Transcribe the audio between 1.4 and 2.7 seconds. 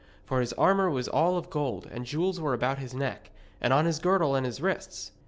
gold, and jewels were